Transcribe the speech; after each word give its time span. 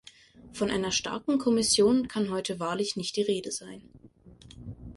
Von 0.51 0.71
einer 0.71 0.91
starken 0.91 1.37
Kommission 1.37 2.07
kann 2.07 2.31
heute 2.31 2.59
wahrlich 2.59 2.95
nicht 2.95 3.17
die 3.17 3.21
Rede 3.21 3.51
sein. 3.51 3.83